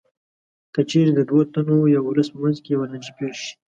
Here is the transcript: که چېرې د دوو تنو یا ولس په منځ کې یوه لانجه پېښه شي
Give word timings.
که 0.73 0.81
چېرې 0.89 1.11
د 1.15 1.19
دوو 1.29 1.41
تنو 1.53 1.77
یا 1.95 1.99
ولس 2.03 2.27
په 2.31 2.37
منځ 2.43 2.57
کې 2.63 2.69
یوه 2.73 2.85
لانجه 2.91 3.11
پېښه 3.17 3.35
شي 3.43 3.53